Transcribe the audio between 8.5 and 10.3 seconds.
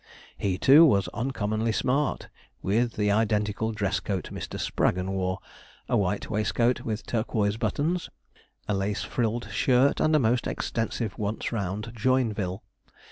a lace frilled shirt, and a